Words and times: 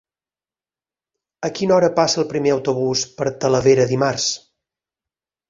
A 1.49 1.51
quina 1.59 1.75
hora 1.75 1.89
passa 1.99 2.19
el 2.23 2.27
primer 2.33 2.55
autobús 2.57 3.05
per 3.21 3.29
Talavera 3.45 3.87
dimarts? 3.95 4.27